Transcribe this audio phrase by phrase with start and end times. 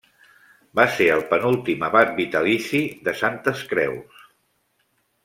[0.77, 4.25] Va ser el penúltim abat vitalici de Santes Creus.